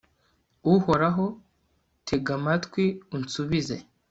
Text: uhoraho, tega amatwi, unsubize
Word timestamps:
uhoraho, 0.75 1.25
tega 2.07 2.31
amatwi, 2.39 2.83
unsubize 3.15 3.77